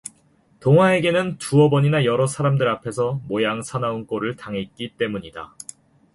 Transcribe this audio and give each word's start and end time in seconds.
동화에게는 0.61 1.37
두 1.37 1.61
어번이나 1.61 2.05
여러 2.05 2.25
사람들 2.25 2.67
앞에서 2.67 3.21
모양 3.27 3.61
사나운 3.61 4.07
꼴을 4.07 4.35
당했기 4.35 4.95
때문이다. 4.97 5.55